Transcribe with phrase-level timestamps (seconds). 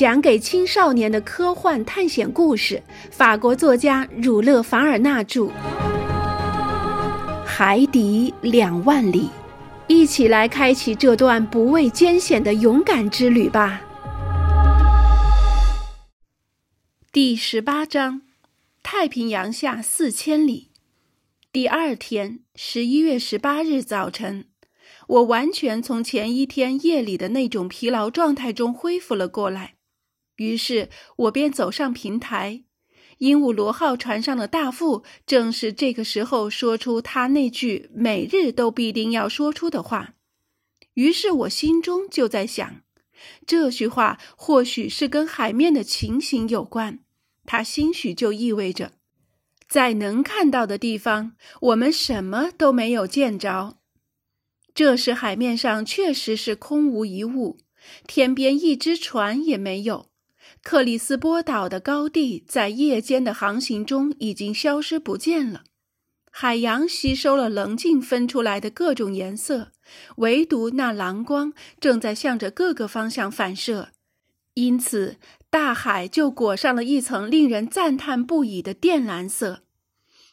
[0.00, 5.42] 讲给青少年的科幻探险故事，法国作家儒勒·凡尔纳著，
[7.44, 9.24] 《海底两万里》，
[9.88, 13.82] 一起来开启这段不畏艰险的勇敢之旅吧。
[17.12, 18.22] 第十八章：
[18.82, 20.70] 太平洋下四千里。
[21.52, 24.46] 第二天，十一月十八日早晨，
[25.08, 29.74] 我完全从前一天夜里的那种疲劳状态中恢复了过来。
[30.40, 32.64] 于是我便走上平台，
[33.18, 40.14] 鹦鹉螺号船上的大副正是这个时候说出他那句每日都必定要说出的话。
[40.94, 42.80] 于是我心中就在想，
[43.46, 47.00] 这句话或许是跟海面的情形有关，
[47.44, 48.92] 它兴许就意味着，
[49.68, 53.76] 在能看到的地方，我们什么都没有见着。
[54.72, 57.58] 这时海面上确实是空无一物，
[58.06, 60.09] 天边一只船也没有。
[60.62, 65.64] 克里斯波岛的高地在夜间的航行中已经消失不见了，
[66.30, 69.72] 海洋吸收了棱镜分出来的各种颜色，
[70.16, 73.88] 唯独那蓝光正在向着各个方向反射，
[74.54, 75.16] 因此
[75.48, 79.62] 大海就裹上了一层令人赞叹不已的靛蓝色。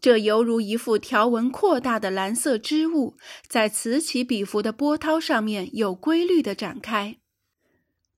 [0.00, 3.16] 这犹如一幅条纹扩大的蓝色织物，
[3.48, 7.16] 在此起彼伏的波涛上面有规律地展开。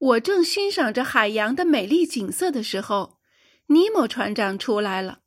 [0.03, 3.19] 我正欣赏着海洋的美丽景色的时候，
[3.67, 5.21] 尼莫船长出来了。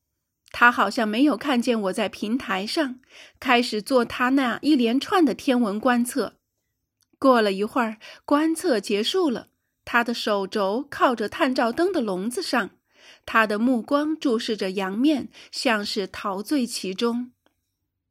[0.52, 3.00] 他好像没有看见我在平台上，
[3.40, 6.34] 开始做他那一连串的天文观测。
[7.18, 9.48] 过了一会儿，观测结束了，
[9.86, 12.72] 他的手肘靠着探照灯的笼子上，
[13.26, 17.32] 他的目光注视着洋面，像是陶醉其中。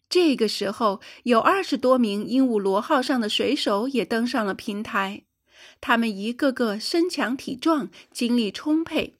[0.08, 5.24] 这个时候，有二十多名鹦鹉螺号上的水手也登上了平台。
[5.80, 9.14] 他们一个个身强体壮，精力充沛。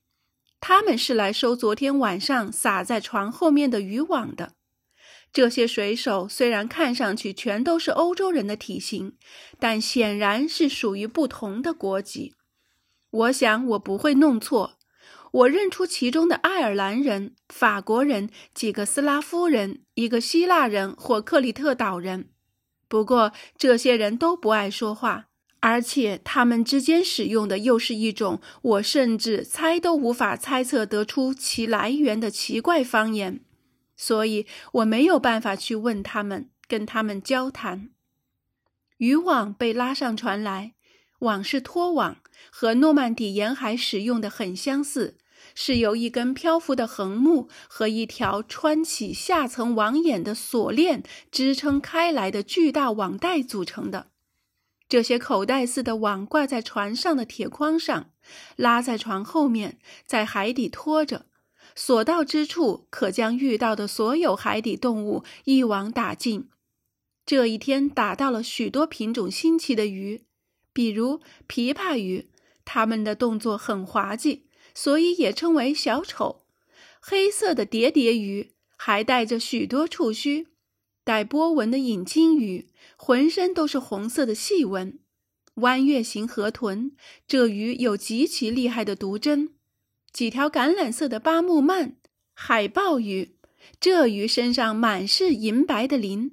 [0.61, 4.53] 他们是来收昨天晚上撒在船后面的渔网的。
[5.33, 9.17] 这些水手虽然看上去全都是欧洲人的体型，
[9.59, 12.35] 但显然是属于不同的国籍。
[13.11, 14.79] 我想我不会弄错，
[15.33, 22.31] 我认出其中的爱尔兰人、法国人、几个斯拉夫人、一个希腊人或克里特岛人。
[22.89, 25.27] 不过这些人都不爱说话。
[25.67, 33.41] 而且他们之间使用的又是一种我甚至猜都无法猜测得出其来源的奇怪方言，
[33.97, 37.89] 所以我没有办法去问他们，跟他们交谈。
[38.99, 40.75] 渔网被拉上船来，
[41.21, 42.19] 网是拖网，
[42.53, 45.17] 和诺曼底沿海使用的很相似，
[45.55, 54.09] 是由一根漂浮的横木和一条穿起下层网眼的锁链支撑开来的巨大网带组成的。
[54.95, 58.13] 这些口袋似的网挂在船上的铁框上，
[58.55, 61.27] 拉在船后面，在海底拖着。
[61.75, 66.49] 所到之处，可将遇到的所有海底动物一网打尽。
[67.27, 70.27] 这一天打到了许多品种新奇的鱼，
[70.73, 72.31] 比如琵琶鱼，
[72.65, 76.45] 它们的动作很滑稽，所以也称为小丑。
[77.01, 80.47] 黑色的叠叠鱼还带着许多触须。
[81.05, 84.99] 带波纹的隐金鱼，浑身都是红色的细纹；
[85.57, 86.93] 弯月形河豚，
[87.29, 89.51] 这鱼有极其厉害的毒针；
[90.11, 91.93] 几条橄榄色的巴木鳗，
[92.33, 93.37] 海豹鱼，
[93.79, 96.31] 这鱼身上满是银白的鳞；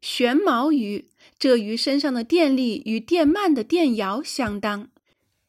[0.00, 4.88] 玄毛鱼，这鱼身上的电力与电鳗的电摇相当；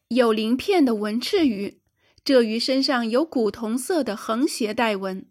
[0.10, 1.80] 有鳞片的纹翅鱼，
[2.24, 5.24] 这鱼身上有古铜色的横斜带纹；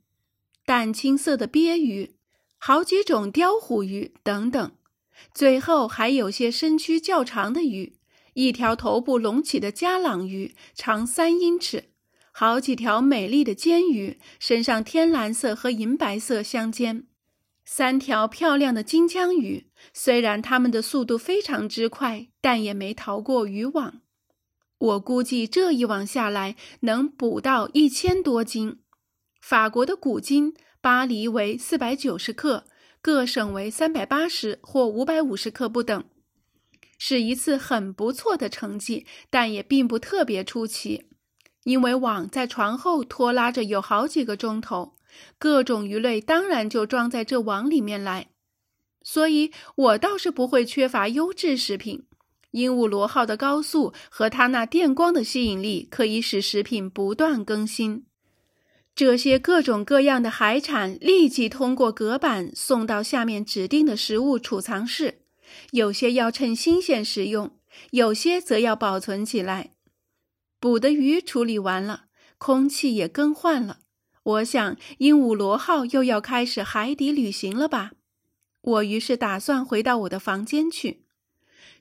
[0.66, 2.16] 淡青色的鳖鱼。
[2.62, 4.72] 好几种雕虎鱼等等，
[5.32, 7.94] 最后还有些身躯较长的鱼，
[8.34, 11.84] 一条头部隆起的加朗鱼，长三英尺；
[12.31, 17.06] 好几条美丽的尖鱼，身上天蓝色和银白色相间；
[17.65, 24.03] 三条漂亮的金枪鱼，虽然它们的速度非常之快，但也没逃过渔网。
[24.76, 28.81] 我估计这一网下来能捕到一千多斤，
[29.40, 30.55] 法国的古金。
[30.82, 32.65] 巴黎为四百九十克，
[33.03, 36.05] 各省为三百八十或五百五十克不等，
[36.97, 41.05] 是一次很不错的成绩，但也并不特别出奇。
[41.65, 44.97] 因为网在船后拖拉着有好几个钟头，
[45.38, 48.31] 各种鱼类当然就装在这网里面来，
[49.03, 52.06] 所以我倒是不会缺乏优质食品。
[52.53, 58.06] 鹦鹉螺号的高速和它那电光的吸引力，可以使食品不断更新。
[59.00, 65.23] 这些各种各样的海产立即通过隔板送到下面指定的食物储藏室，
[65.70, 67.56] 有些要趁新鲜食用，
[67.93, 69.70] 有些则要保存起来。
[70.61, 73.79] 捕的鱼处理完了，空气也更换了。
[74.23, 77.93] 我想，鹦鹉螺号又要开始海底旅行了吧？
[78.61, 81.06] 我于是打算回到我的房间去。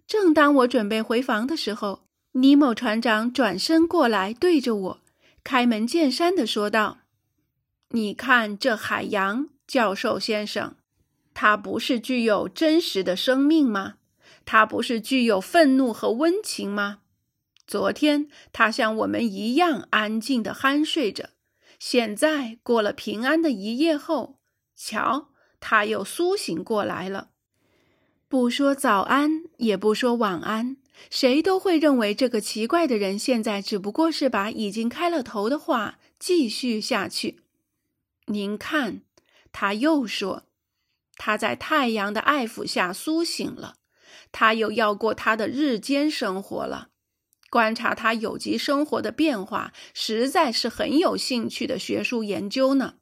[0.08, 5.00] 正当我准备回房的时候，尼莫船长转身过来，对着我
[5.44, 6.99] 开门见山地说道
[7.92, 10.76] ：“你看这海洋，教授先生，
[11.34, 13.96] 它不是具有真实的生命吗？
[14.46, 17.00] 它不是具有愤怒和温情吗？
[17.66, 21.30] 昨天它像我们一样安静地酣睡着。”
[21.80, 24.40] 现在过了平安的一夜后，
[24.76, 25.30] 瞧，
[25.62, 27.30] 他又苏醒过来了。
[28.28, 30.76] 不说早安，也不说晚安，
[31.10, 37.40] 谁都会认为这个奇怪的人现在只不过是把已经开了头的话继续下去。
[38.32, 39.02] 您看，
[39.52, 40.44] 他又说，
[41.16, 43.78] 他在太阳的爱抚下苏醒了，
[44.32, 46.90] 他又要过他的日间生活了。
[47.50, 52.98] 观察他有机生活的变化，实在是很有兴趣的学术研究呢。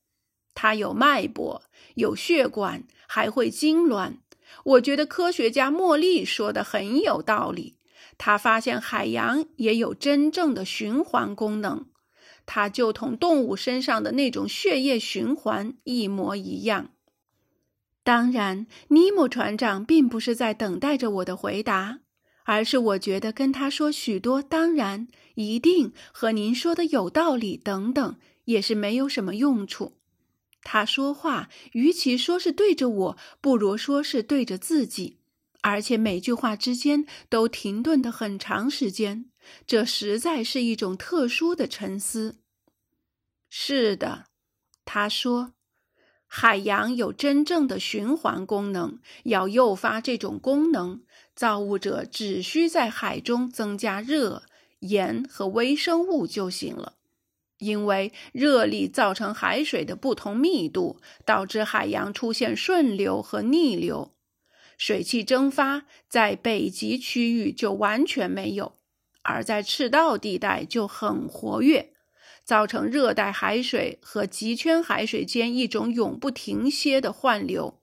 [0.56, 1.64] 他有脉搏，
[1.96, 4.20] 有血管，还会痉挛。
[4.64, 7.78] 我觉得科学家莫利说的很有道理。
[8.18, 11.86] 他发现海洋也有真正的循环功能，
[12.48, 16.90] 它就同动物身上的那种血液循环一模一样。
[18.04, 22.00] 当然，尼莫船长并不是在等待着我的回答。
[22.50, 28.16] 而是我觉得跟他说许多当然、一定和您说的有道理等等，
[28.46, 29.98] 也是没有什么用处。
[30.62, 35.18] 他说话，与其说是对着我，不如说是对着自己，
[35.62, 39.26] 而且每句话之间都停顿的很长时间，
[39.66, 42.38] 这实在是一种特殊的沉思。
[43.50, 44.26] 是的，
[44.86, 45.54] 他说，
[46.28, 51.04] 海洋有真正的循环功能，要诱发这种功能。
[51.34, 54.44] 造物者只需在海中增加热、
[54.80, 56.96] 盐和微生物就行了，
[57.60, 64.16] 因为热力造成海水的不同密度，导致海洋出现顺流和逆流。
[64.80, 68.77] 水汽蒸发在北极区域就完全没有，
[69.28, 71.92] 而在赤道地带就很活跃，
[72.46, 77.82] 造成热带海水和极圈海水间一种永不停歇的换流。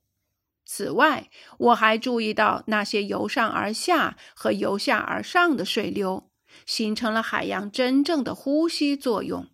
[0.65, 6.31] 此外，我还注意到那些由上而下和由下而上的水流，
[6.65, 9.47] 形成了海洋真正的呼吸作用。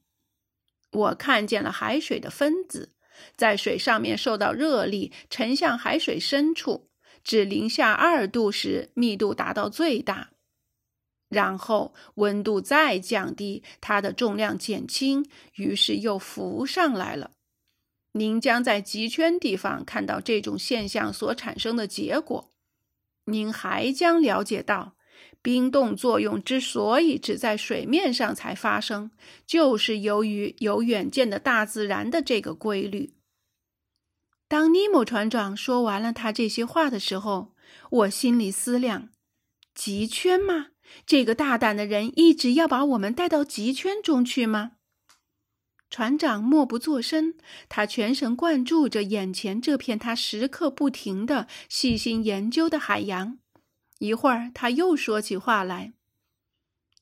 [0.92, 2.92] 我看见了海水的分子
[3.36, 6.88] 在水上面受到热力沉向海水深处，
[7.24, 10.30] 至零下二度时密度达到最大，
[11.30, 17.30] 然后温度再降低，它的重量减轻，于是又浮上来了。
[18.12, 22.50] 您将在极圈地方看到这种现象所产生的结果。
[23.26, 24.96] 您还将了解到，
[25.40, 29.12] 冰冻作用之所以只在水面上才发生，
[29.46, 33.14] 就是由于有远见的大自然的这个规律。
[34.48, 37.54] 当尼莫船长说完了他这些话的时候，
[37.90, 39.10] 我心里思量：
[39.72, 40.70] 极圈吗？
[41.06, 44.72] 这个大胆的人一直要把我们带到极圈中去吗？
[45.88, 47.34] 船长默不作声，
[47.68, 53.38] 他全神贯注着眼前这片他时刻不停的细心研究的海洋。
[53.98, 55.92] 一会儿，他又说起话来：“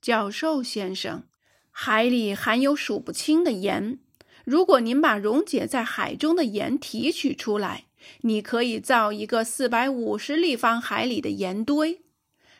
[0.00, 1.24] 教授先生，
[1.70, 3.98] 海里含有数不清的盐。
[4.44, 7.84] 如果您把溶解在海中的盐提取出来，
[8.22, 12.00] 你可以造一个四百五十立方海里的盐堆，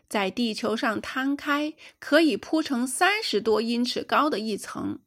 [0.09, 5.01] 在地球上摊开，可以铺成三十多英尺高的一层。”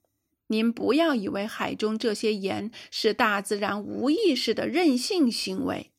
[0.48, 5.92] 您不要以为海中这些盐是大自然无意识的任性行为，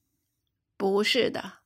[0.77, 1.61] 不是的。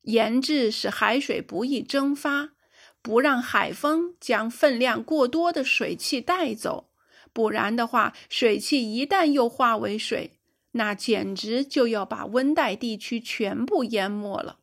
[0.00, 2.54] 盐质使海水不易蒸发，
[3.02, 6.88] 不让海风将分量过多的水汽带走。
[7.34, 10.38] 不然的话，水汽一旦又化为水，
[10.70, 14.60] 那简直就要把温带地区全部淹没了。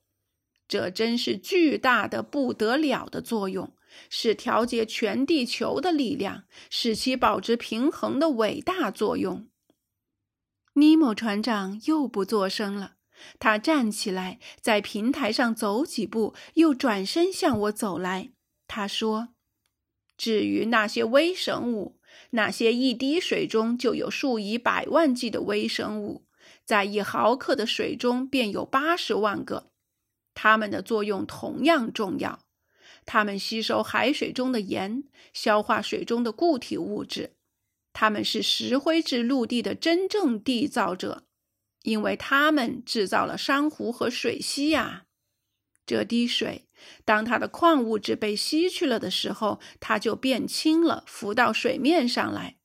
[0.74, 3.75] 这真是巨大的不得了的作用。
[4.10, 9.48] 是调节全地球的力量，使其保持平衡的伟大作用。
[10.74, 12.96] 尼莫船长又不作声了，
[13.38, 18.32] 他站起来，在平台上走几步，又转身向我走来。
[18.68, 19.30] 他说
[20.18, 22.00] ：“至于那些微生物，
[22.32, 26.25] 那些一滴水中就有数以百万计的微生物，
[26.65, 29.70] 在一毫克的水中便有八十万个，
[30.34, 32.40] 它们的作用同样重要。”
[33.06, 37.36] 它们吸收海水中的盐，消化水中的固体物质。
[37.92, 41.25] 它们是石灰质陆地的真正缔造者，
[41.82, 45.06] 因为它们制造了珊瑚和水螅呀。
[45.86, 46.70] 这滴水，
[47.04, 52.56] 当它的矿物质被吸去了的时候，它就变轻了，浮到水面上来；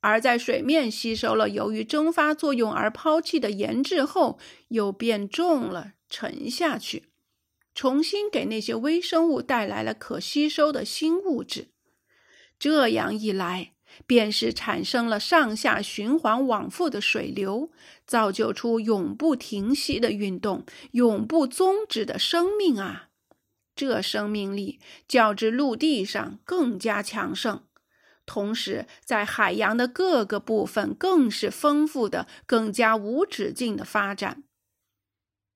[0.00, 4.38] 而在水面吸收了由于蒸发作用而抛弃的盐质后，
[4.68, 7.08] 又变重了，沉下去，
[7.74, 11.68] 重新给那些微生物带来了可吸收的新物质。
[12.58, 13.72] 这样一来，
[14.06, 17.70] 便是产生了上下循环往复的水流，
[18.06, 23.08] 造就出永不停息的运动、永不终止的生命啊！
[23.74, 27.65] 这生命力较之陆地上更加强盛，
[28.26, 34.42] 同时在海洋的各个部分更是丰富的、更加无止境的发展。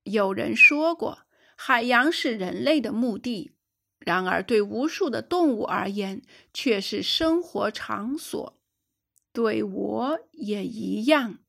[0.04, 3.52] 有人说过，海洋是人类的墓地。
[3.98, 6.22] 然而，对无数的动物而言，
[6.54, 8.58] 却是生活场所。
[9.32, 11.40] 对我也一样。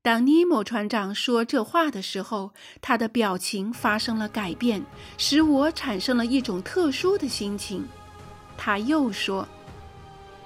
[0.00, 4.82] 当尼莫船长说这话的时候，他的表情发生了改变，
[5.18, 7.86] 使我产生了一种特殊的心情。
[8.56, 9.46] 他又说：“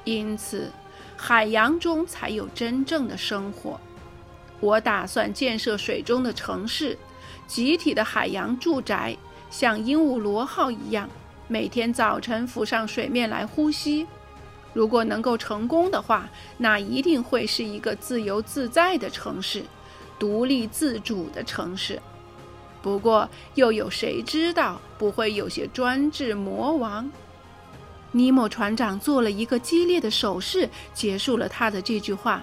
[0.04, 0.70] 因此，
[1.16, 3.80] 海洋中才有真正的生活。
[4.60, 6.98] 我打算建设水中的城市，
[7.46, 9.16] 集体的海洋住宅。”
[9.50, 11.10] 像鹦鹉螺号一样，
[11.48, 14.06] 每天早晨浮上水面来呼吸。
[14.72, 19.64] 如果能够成功的话，那一定会是一个自由自在的城市，
[20.20, 22.00] 独立自主的城市。
[22.80, 27.10] 不过，又有谁知道不会有些专制魔王？
[28.12, 32.42] 尼莫船长做了一个激烈的手势，结束了他的这句话。